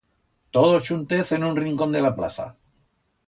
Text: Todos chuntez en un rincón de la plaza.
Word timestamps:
Todos 0.49 0.81
chuntez 0.85 1.31
en 1.31 1.43
un 1.49 1.55
rincón 1.55 1.91
de 1.91 2.01
la 2.01 2.15
plaza. 2.15 2.55